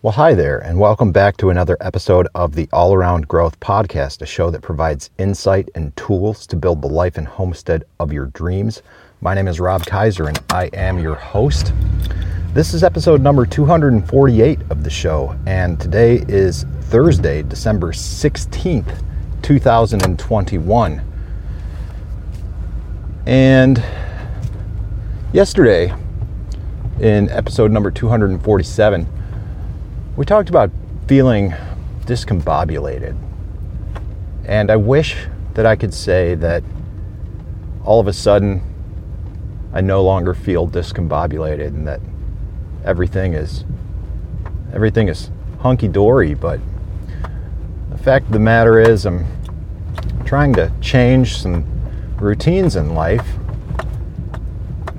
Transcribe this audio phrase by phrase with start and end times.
[0.00, 4.22] Well, hi there, and welcome back to another episode of the All Around Growth Podcast,
[4.22, 8.26] a show that provides insight and tools to build the life and homestead of your
[8.26, 8.80] dreams.
[9.20, 11.72] My name is Rob Kaiser, and I am your host.
[12.54, 19.02] This is episode number 248 of the show, and today is Thursday, December 16th,
[19.42, 21.02] 2021.
[23.26, 23.82] And
[25.32, 25.92] yesterday,
[27.00, 29.17] in episode number 247,
[30.18, 30.68] we talked about
[31.06, 31.54] feeling
[32.00, 33.16] discombobulated.
[34.46, 36.64] And I wish that I could say that
[37.84, 38.60] all of a sudden
[39.72, 42.00] I no longer feel discombobulated and that
[42.84, 43.64] everything is
[44.72, 46.58] everything is hunky dory, but
[47.90, 49.24] the fact of the matter is I'm
[50.24, 51.64] trying to change some
[52.16, 53.36] routines in life,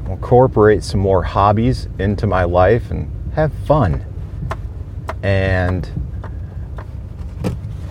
[0.05, 4.05] incorporate some more hobbies into my life and have fun
[5.23, 5.89] and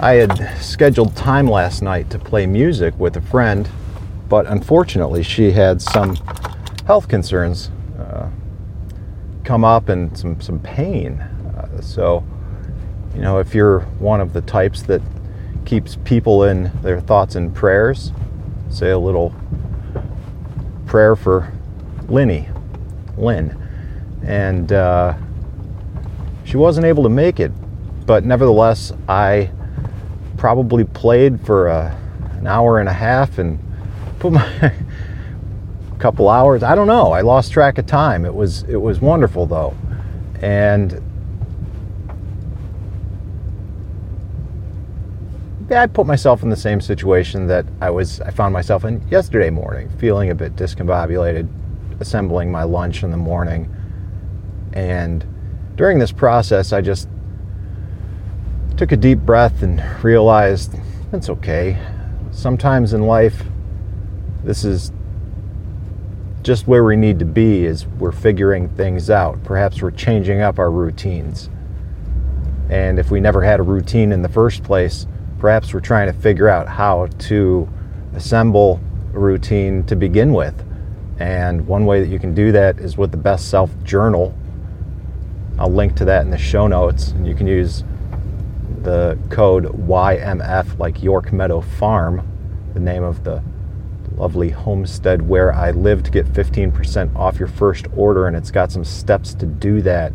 [0.00, 3.69] I had scheduled time last night to play music with a friend,
[4.28, 6.17] but unfortunately, she had some
[6.86, 8.28] health concerns uh,
[9.42, 11.19] come up and some, some pain.
[11.20, 12.25] Uh, so,
[13.14, 15.02] you know, if you're one of the types that
[15.64, 18.12] keeps people in their thoughts and prayers,
[18.70, 19.34] say a little
[20.86, 21.52] prayer for
[22.08, 22.48] Linny,
[23.17, 23.61] Lynn.
[24.22, 25.14] And, uh,
[26.48, 27.52] she wasn't able to make it,
[28.06, 29.50] but nevertheless, I
[30.38, 31.94] probably played for uh,
[32.38, 33.58] an hour and a half and
[34.18, 34.72] put my
[35.98, 36.62] couple hours.
[36.62, 37.12] I don't know.
[37.12, 38.24] I lost track of time.
[38.24, 39.77] It was it was wonderful though,
[40.40, 41.02] and
[45.68, 49.06] yeah, I put myself in the same situation that I was I found myself in
[49.10, 51.46] yesterday morning, feeling a bit discombobulated,
[52.00, 53.70] assembling my lunch in the morning,
[54.72, 55.27] and
[55.78, 57.08] during this process, I just
[58.76, 60.74] took a deep breath and realized
[61.12, 61.78] it's okay.
[62.32, 63.44] Sometimes in life,
[64.42, 64.90] this is
[66.42, 69.42] just where we need to be as we're figuring things out.
[69.44, 71.48] Perhaps we're changing up our routines.
[72.68, 75.06] And if we never had a routine in the first place,
[75.38, 77.68] perhaps we're trying to figure out how to
[78.14, 78.80] assemble
[79.14, 80.61] a routine to begin with.
[81.20, 84.36] And one way that you can do that is with the Best Self Journal
[85.58, 87.83] I'll link to that in the show notes, and you can use
[88.83, 92.27] the code YMF, like York Meadow Farm,
[92.74, 93.42] the name of the
[94.17, 98.70] lovely homestead where I live, to get 15% off your first order, and it's got
[98.70, 100.13] some steps to do that.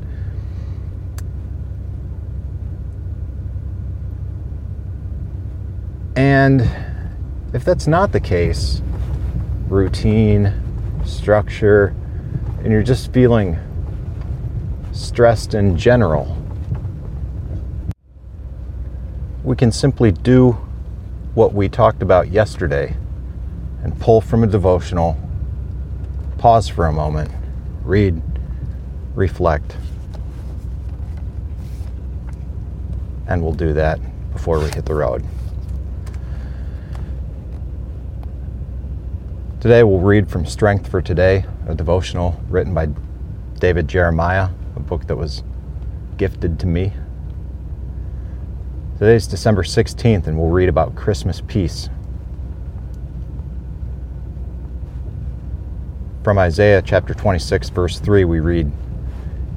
[6.16, 6.62] And
[7.54, 8.82] if that's not the case,
[9.68, 10.54] routine,
[11.06, 11.96] structure,
[12.60, 13.58] and you're just feeling
[14.94, 16.38] stressed in general.
[19.44, 20.52] We can simply do
[21.34, 22.96] what we talked about yesterday
[23.84, 25.18] and pull from a devotional,
[26.38, 27.32] pause for a moment,
[27.84, 28.22] read,
[29.16, 29.76] reflect,
[33.28, 34.00] and we'll do that
[34.32, 35.26] before we hit the road.
[39.60, 42.90] Today we'll read from Strength for Today, a devotional written by
[43.60, 45.44] David Jeremiah a book that was
[46.18, 46.94] gifted to me.
[48.98, 51.90] Today's December 16th, and we'll read about Christmas peace.
[56.24, 58.72] From Isaiah chapter 26, verse 3, we read,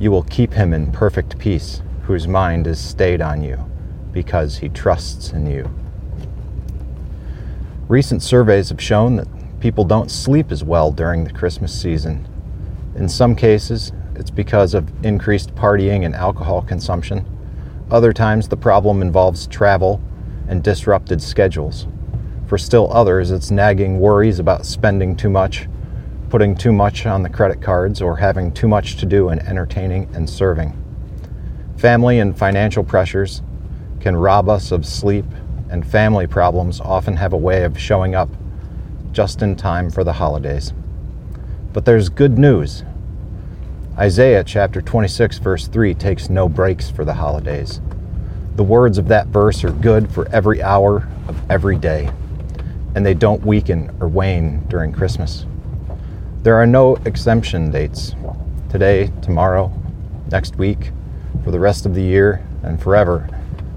[0.00, 3.56] You will keep him in perfect peace, whose mind is stayed on you,
[4.12, 5.70] because he trusts in you.
[7.88, 9.28] Recent surveys have shown that
[9.60, 12.26] people don't sleep as well during the Christmas season.
[12.96, 17.24] In some cases, it's because of increased partying and alcohol consumption.
[17.90, 20.00] Other times, the problem involves travel
[20.48, 21.86] and disrupted schedules.
[22.46, 25.68] For still others, it's nagging worries about spending too much,
[26.30, 30.08] putting too much on the credit cards, or having too much to do in entertaining
[30.14, 30.82] and serving.
[31.76, 33.42] Family and financial pressures
[34.00, 35.26] can rob us of sleep,
[35.68, 38.30] and family problems often have a way of showing up
[39.12, 40.72] just in time for the holidays.
[41.72, 42.84] But there's good news
[43.98, 47.80] Isaiah chapter 26, verse 3 takes no breaks for the holidays.
[48.56, 52.10] The words of that verse are good for every hour of every day,
[52.94, 55.46] and they don't weaken or wane during Christmas.
[56.42, 58.14] There are no exemption dates
[58.68, 59.72] today, tomorrow,
[60.30, 60.90] next week,
[61.42, 63.26] for the rest of the year, and forever.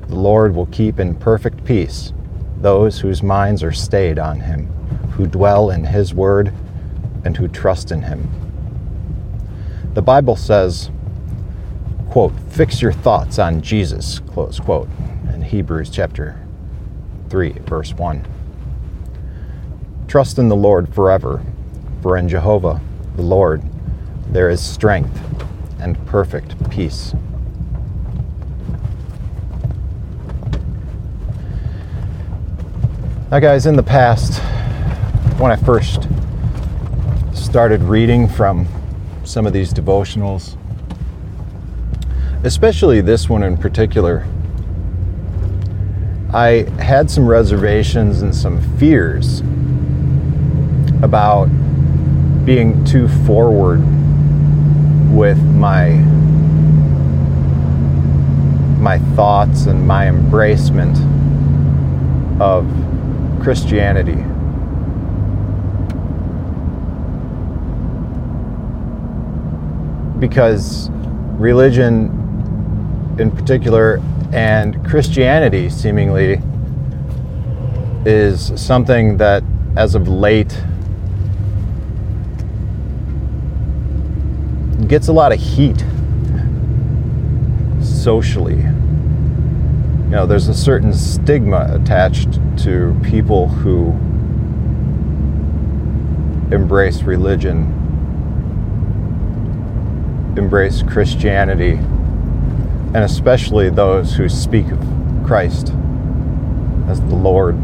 [0.09, 2.11] The Lord will keep in perfect peace
[2.57, 4.67] those whose minds are stayed on Him,
[5.11, 6.51] who dwell in His word,
[7.23, 8.48] and who trust in Him.
[9.99, 10.91] The Bible says,
[12.09, 14.87] quote, fix your thoughts on Jesus, close quote,
[15.33, 16.39] in Hebrews chapter
[17.29, 18.25] 3, verse 1.
[20.07, 21.43] Trust in the Lord forever,
[22.01, 22.79] for in Jehovah,
[23.17, 23.61] the Lord,
[24.29, 25.19] there is strength
[25.81, 27.13] and perfect peace.
[33.29, 34.41] Now, guys, in the past,
[35.41, 36.07] when I first
[37.33, 38.65] started reading from
[39.29, 40.57] some of these devotionals,
[42.43, 44.25] especially this one in particular,
[46.33, 49.41] I had some reservations and some fears
[51.03, 51.45] about
[52.43, 53.81] being too forward
[55.13, 55.89] with my
[58.79, 60.97] my thoughts and my embracement
[62.41, 62.65] of
[63.43, 64.23] Christianity.
[70.19, 70.89] Because
[71.39, 74.01] religion in particular
[74.31, 76.41] and Christianity seemingly
[78.05, 79.43] is something that
[79.75, 80.63] as of late
[84.87, 85.83] gets a lot of heat
[87.81, 88.55] socially.
[88.55, 93.91] You know, there's a certain stigma attached to people who
[96.53, 97.88] embrace religion,
[100.39, 104.79] embrace Christianity, and especially those who speak of
[105.25, 105.73] Christ
[106.87, 107.55] as the Lord.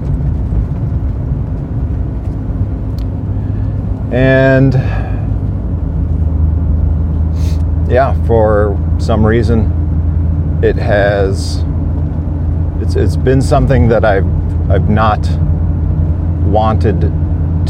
[4.14, 4.74] And
[7.90, 11.64] yeah, for some reason, it has
[12.82, 14.28] it's it's been something that I've
[14.70, 15.28] I've not
[16.46, 17.02] wanted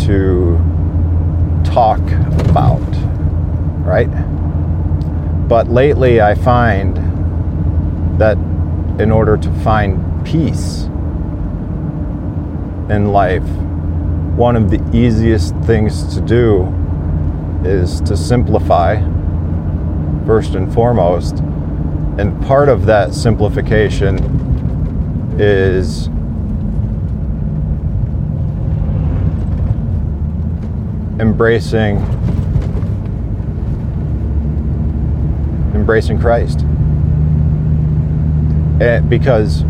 [0.06, 0.58] to
[1.64, 2.02] talk
[2.50, 2.82] about,
[3.86, 4.10] right?
[5.48, 6.98] But lately, I find
[8.20, 8.38] that
[9.00, 10.86] in order to find peace
[12.90, 13.44] in life,
[14.36, 16.66] one of the easiest things to do
[17.64, 19.00] is to simplify
[20.26, 21.40] first and foremost.
[22.18, 24.18] And part of that simplification
[25.40, 26.08] is
[31.20, 32.00] embracing
[35.86, 36.62] embracing Christ.
[38.82, 39.64] And because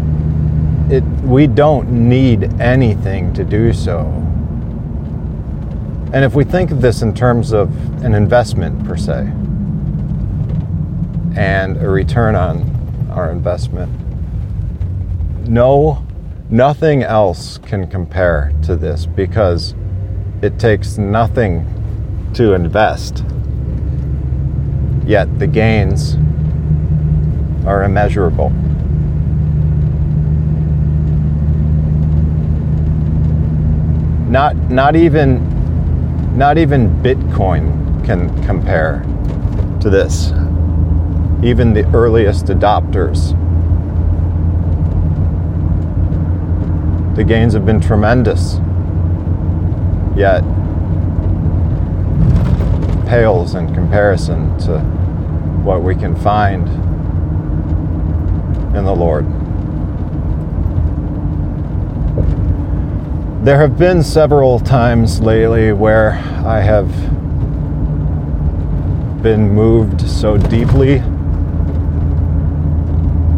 [0.90, 4.06] it we don't need anything to do so.
[6.14, 7.70] And if we think of this in terms of
[8.02, 9.30] an investment per se,
[11.36, 13.92] and a return on our investment.
[15.50, 16.06] No,
[16.50, 19.76] nothing else can compare to this because
[20.42, 21.66] it takes nothing
[22.36, 23.26] to invest,
[25.06, 26.16] yet the gains
[27.66, 28.50] are immeasurable.
[34.30, 35.56] Not, not even
[36.36, 39.00] not even Bitcoin can compare
[39.80, 40.34] to this
[41.42, 43.32] even the earliest adopters.
[47.16, 48.60] The gains have been tremendous,
[50.18, 50.44] yet
[53.06, 54.80] pales in comparison to
[55.64, 56.68] what we can find
[58.76, 59.26] in the Lord.
[63.46, 66.14] There have been several times lately where
[66.46, 66.90] I have
[69.22, 70.98] been moved so deeply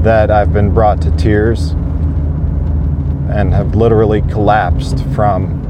[0.04, 1.72] that I've been brought to tears
[3.30, 5.64] and have literally collapsed from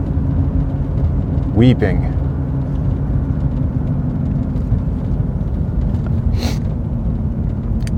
[1.56, 2.17] weeping.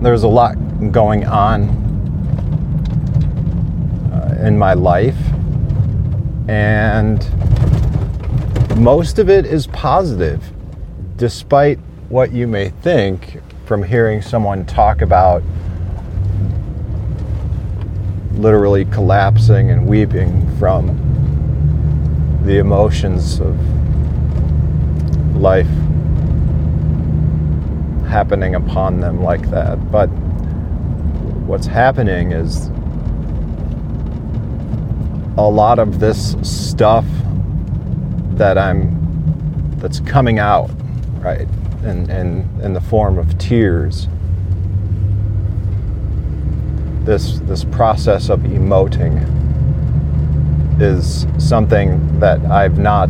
[0.02, 0.56] There's a lot
[0.94, 1.70] going on
[4.14, 5.18] uh, in my life,
[6.48, 7.20] and
[8.80, 10.54] most of it is positive,
[11.18, 15.44] despite what you may think from hearing someone talk about
[18.36, 20.96] literally collapsing and weeping from
[22.46, 23.60] the emotions of
[25.36, 25.68] life
[28.10, 29.92] happening upon them like that.
[29.92, 30.08] But
[31.48, 32.68] what's happening is
[35.38, 37.06] a lot of this stuff
[38.32, 38.98] that I'm
[39.78, 40.70] that's coming out,
[41.20, 41.48] right?
[41.84, 44.10] In, in, in the form of tears
[47.10, 49.18] this this process of emoting
[50.80, 53.10] is something that I've not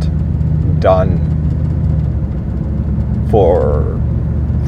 [0.79, 1.17] done
[3.29, 3.98] for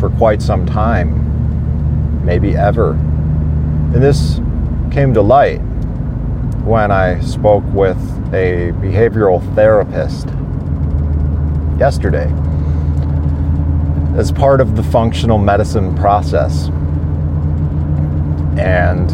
[0.02, 2.94] for quite some time maybe ever.
[2.94, 4.42] And this
[4.92, 5.60] came to light
[6.66, 7.98] when I spoke with
[8.34, 10.28] a behavioral therapist
[11.80, 12.32] yesterday
[14.18, 16.70] as part of the functional medicine process.
[18.58, 19.08] And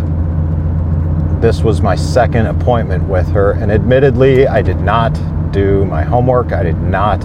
[1.41, 3.51] this was my second appointment with her.
[3.51, 5.11] And admittedly, I did not
[5.51, 7.19] do my homework, I did not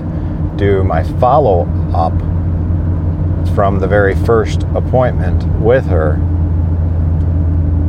[0.57, 2.12] do my follow up
[3.54, 6.14] from the very first appointment with her.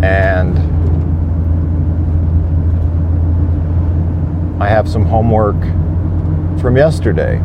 [0.03, 0.57] And
[4.61, 5.59] I have some homework
[6.59, 7.37] from yesterday.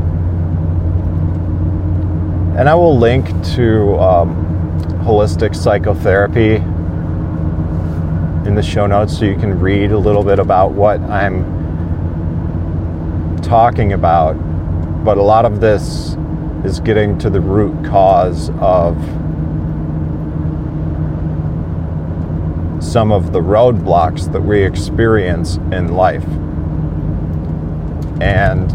[2.58, 4.34] And I will link to um,
[5.04, 6.56] holistic psychotherapy
[8.48, 11.44] in the show notes so you can read a little bit about what I'm
[13.42, 14.34] talking about.
[15.04, 16.17] But a lot of this
[16.68, 18.94] is getting to the root cause of
[22.84, 26.26] some of the roadblocks that we experience in life.
[28.20, 28.70] And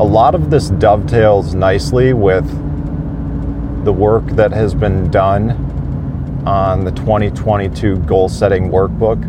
[0.00, 2.44] a lot of this dovetails nicely with
[3.84, 5.52] the work that has been done
[6.46, 9.20] on the 2022 goal setting workbook.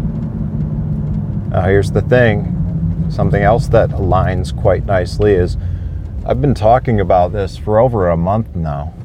[1.51, 2.51] Now, here's the thing
[3.11, 5.55] something else that aligns quite nicely is
[6.27, 8.95] I've been talking about this for over a month now.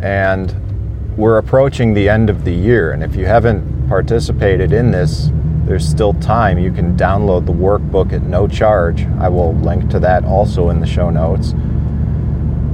[0.00, 2.92] And we're approaching the end of the year.
[2.92, 5.30] And if you haven't participated in this,
[5.64, 6.60] there's still time.
[6.60, 9.04] You can download the workbook at no charge.
[9.18, 11.54] I will link to that also in the show notes.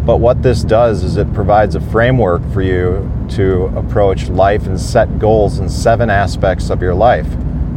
[0.05, 4.79] But what this does is it provides a framework for you to approach life and
[4.79, 7.29] set goals in seven aspects of your life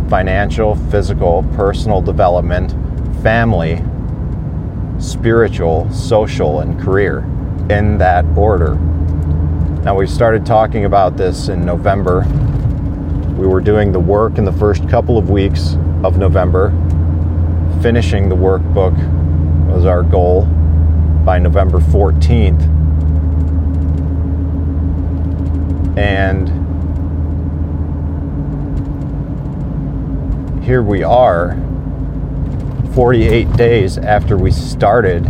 [0.10, 2.74] financial, physical, personal development,
[3.24, 3.82] family,
[5.02, 7.20] spiritual, social, and career
[7.70, 8.76] in that order.
[9.84, 12.22] Now, we started talking about this in November.
[13.36, 16.70] We were doing the work in the first couple of weeks of November.
[17.82, 18.96] Finishing the workbook
[19.68, 20.46] was our goal
[21.26, 22.62] by November 14th.
[25.98, 26.48] And
[30.64, 31.58] here we are
[32.94, 35.24] 48 days after we started.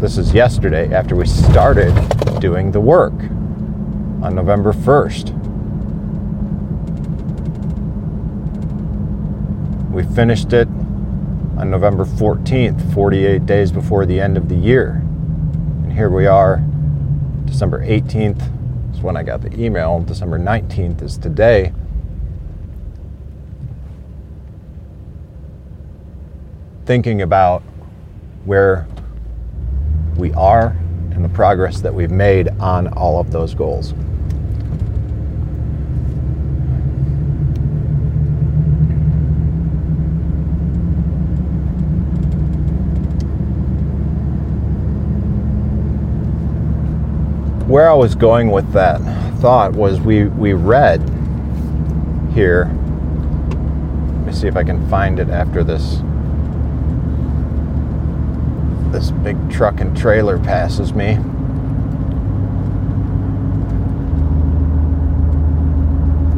[0.00, 1.94] This is yesterday, after we started
[2.38, 3.14] doing the work
[4.22, 5.32] on November 1st.
[9.90, 10.68] We finished it
[11.56, 15.00] on November 14th, 48 days before the end of the year.
[15.84, 16.62] And here we are,
[17.46, 20.00] December 18th is when I got the email.
[20.00, 21.72] December 19th is today.
[26.88, 27.60] Thinking about
[28.46, 28.88] where
[30.16, 30.68] we are
[31.12, 33.92] and the progress that we've made on all of those goals.
[47.68, 48.98] Where I was going with that
[49.42, 51.00] thought was we, we read
[52.32, 52.64] here.
[53.44, 56.00] Let me see if I can find it after this
[58.92, 61.18] this big truck and trailer passes me.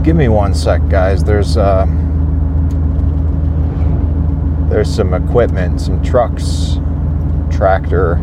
[0.03, 1.23] Give me one sec, guys.
[1.23, 1.87] There's uh,
[4.71, 6.79] there's some equipment, some trucks,
[7.51, 8.15] tractor,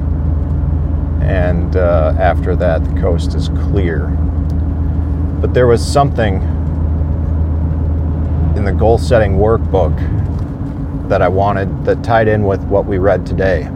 [1.21, 4.07] and uh, after that, the coast is clear.
[5.39, 6.41] But there was something
[8.57, 9.95] in the goal setting workbook
[11.09, 13.69] that I wanted that tied in with what we read today.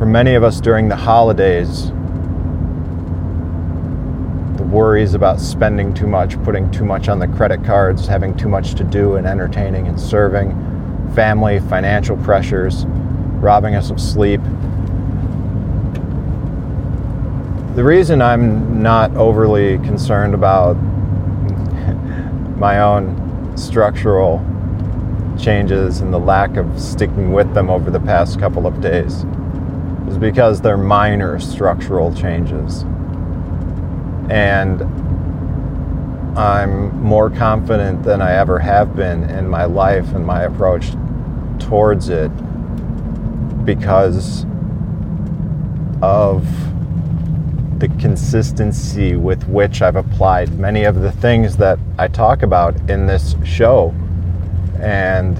[0.00, 1.88] For many of us during the holidays,
[4.56, 8.48] the worries about spending too much, putting too much on the credit cards, having too
[8.48, 10.52] much to do and entertaining and serving,
[11.14, 12.86] family, financial pressures,
[13.42, 14.40] robbing us of sleep.
[17.74, 20.76] The reason I'm not overly concerned about
[22.56, 24.42] my own structural
[25.38, 29.26] changes and the lack of sticking with them over the past couple of days
[30.10, 32.82] is because they're minor structural changes.
[34.28, 34.82] And
[36.36, 40.90] I'm more confident than I ever have been in my life and my approach
[41.58, 42.28] towards it
[43.64, 44.46] because
[46.02, 46.44] of
[47.78, 53.06] the consistency with which I've applied many of the things that I talk about in
[53.06, 53.94] this show.
[54.80, 55.36] And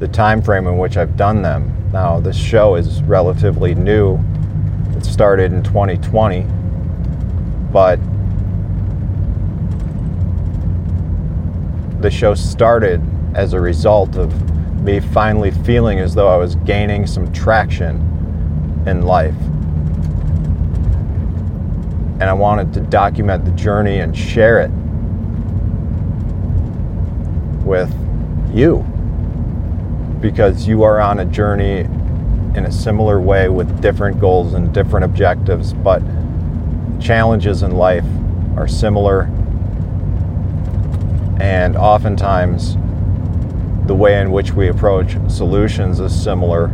[0.00, 1.76] the time frame in which I've done them.
[1.92, 4.20] Now, this show is relatively new.
[4.96, 6.46] It started in 2020,
[7.72, 7.98] but
[12.00, 13.02] the show started
[13.34, 14.32] as a result of
[14.82, 17.96] me finally feeling as though I was gaining some traction
[18.86, 19.34] in life.
[22.20, 24.70] And I wanted to document the journey and share it
[27.64, 27.92] with
[28.54, 28.89] you
[30.20, 31.80] because you are on a journey
[32.54, 36.02] in a similar way with different goals and different objectives, but
[37.00, 38.04] challenges in life
[38.56, 39.22] are similar.
[41.40, 42.76] And oftentimes,
[43.86, 46.68] the way in which we approach solutions is similar,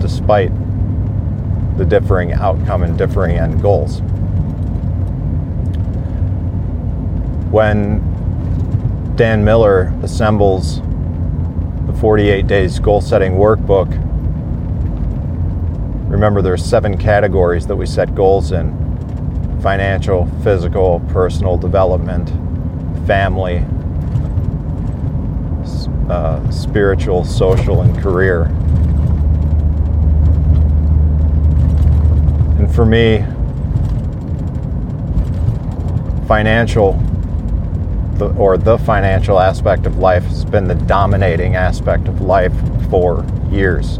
[0.00, 0.50] despite
[1.78, 4.00] the differing outcome and differing end goals.
[7.50, 8.00] When
[9.16, 10.80] Dan Miller assembles
[12.00, 13.88] 48 days goal setting workbook.
[16.10, 18.70] Remember, there's seven categories that we set goals in
[19.62, 22.28] financial, physical, personal development,
[23.06, 23.64] family,
[26.08, 28.44] uh, spiritual, social, and career.
[32.58, 33.24] And for me,
[36.26, 36.92] financial
[38.18, 42.54] the, or the financial aspect of life has been the dominating aspect of life
[42.90, 43.98] for years.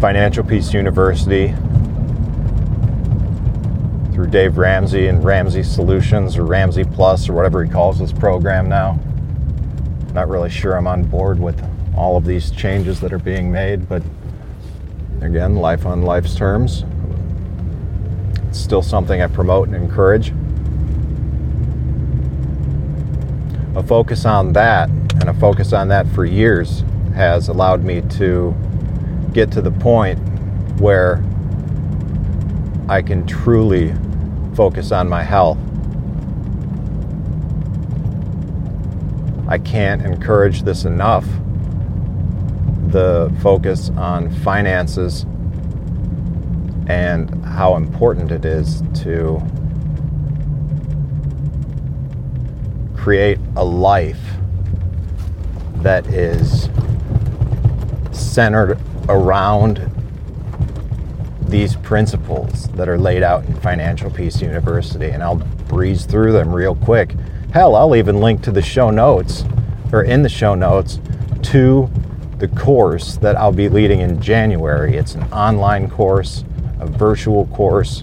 [0.00, 1.54] Financial Peace University
[4.12, 8.68] through Dave Ramsey and Ramsey Solutions or Ramsey Plus or whatever he calls his program
[8.68, 8.98] now.
[10.12, 11.64] Not really sure I'm on board with
[11.96, 14.02] all of these changes that are being made, but
[15.20, 16.84] again, life on life's terms.
[18.52, 20.28] It's still something I promote and encourage.
[23.74, 26.84] A focus on that and a focus on that for years
[27.14, 28.54] has allowed me to
[29.32, 30.18] get to the point
[30.78, 31.24] where
[32.90, 33.94] I can truly
[34.54, 35.56] focus on my health.
[39.48, 41.24] I can't encourage this enough.
[42.88, 45.24] The focus on finances
[46.92, 49.40] and how important it is to
[52.94, 54.20] create a life
[55.76, 56.68] that is
[58.12, 58.78] centered
[59.08, 59.90] around
[61.48, 65.08] these principles that are laid out in Financial Peace University.
[65.08, 67.14] And I'll breeze through them real quick.
[67.54, 69.44] Hell, I'll even link to the show notes
[69.92, 71.00] or in the show notes
[71.44, 71.90] to
[72.36, 74.94] the course that I'll be leading in January.
[74.94, 76.44] It's an online course
[76.82, 78.02] a virtual course.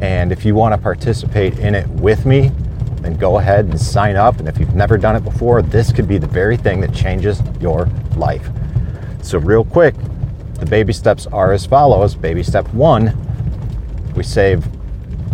[0.00, 2.50] And if you want to participate in it with me,
[3.00, 4.38] then go ahead and sign up.
[4.38, 7.42] And if you've never done it before, this could be the very thing that changes
[7.60, 8.48] your life.
[9.22, 9.94] So, real quick,
[10.54, 12.14] the baby steps are as follows.
[12.14, 13.16] Baby step one,
[14.14, 14.60] we save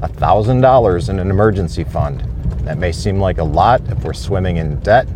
[0.01, 2.21] $1,000 in an emergency fund.
[2.65, 5.09] That may seem like a lot if we're swimming in debt,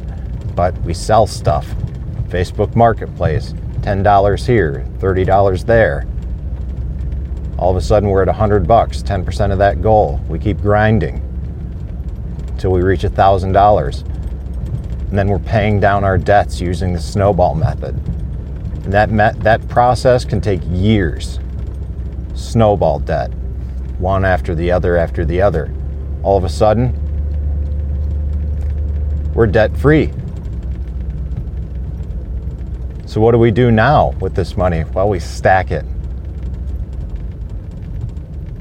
[0.57, 1.67] but we sell stuff.
[2.29, 6.07] Facebook Marketplace, $10 here, $30 there
[7.63, 10.21] all of a sudden we're at 100 bucks 10% of that goal.
[10.29, 11.23] We keep grinding
[12.49, 14.09] until we reach $1000
[15.09, 17.95] and then we're paying down our debts using the snowball method.
[18.85, 21.39] And that met, that process can take years.
[22.35, 23.33] Snowball debt.
[24.01, 25.73] One after the other after the other.
[26.25, 26.99] All of a sudden
[29.35, 30.11] we're debt free
[33.07, 34.83] so what do we do now with this money?
[34.95, 35.85] Well we stack it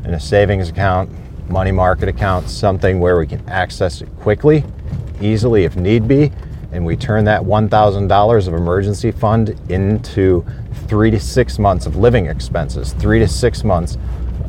[0.05, 1.09] in a savings account,
[1.49, 4.63] money market account, something where we can access it quickly,
[5.21, 6.31] easily if need be,
[6.71, 10.45] and we turn that $1,000 of emergency fund into
[10.87, 13.97] three to six months of living expenses, three to six months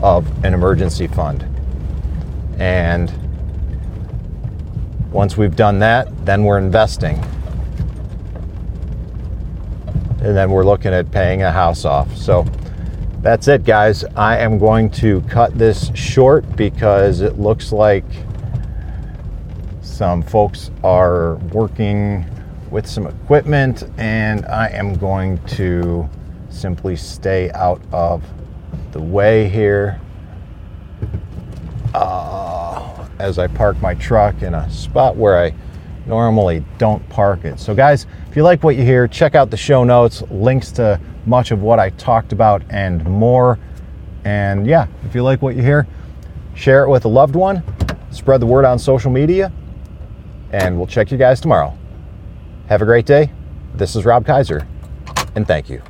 [0.03, 1.45] of an emergency fund.
[2.59, 3.12] And
[5.11, 7.19] once we've done that, then we're investing.
[10.21, 12.17] And then we're looking at paying a house off.
[12.17, 12.47] So
[13.23, 14.05] that's it, guys.
[14.17, 18.05] I am going to cut this short because it looks like
[19.81, 22.27] some folks are working
[22.71, 26.09] with some equipment, and I am going to
[26.51, 28.25] simply stay out of
[28.91, 30.01] the way here
[31.95, 35.55] uh, as I park my truck in a spot where I
[36.07, 37.61] normally don't park it.
[37.61, 40.99] So, guys, if you like what you hear, check out the show notes, links to
[41.27, 43.59] much of what I talked about and more.
[44.25, 45.87] And yeah, if you like what you hear,
[46.55, 47.63] share it with a loved one.
[48.11, 49.51] Spread the word on social media,
[50.53, 51.77] and we'll check you guys tomorrow.
[52.69, 53.31] Have a great day.
[53.75, 54.67] This is Rob Kaiser,
[55.35, 55.83] and thank you.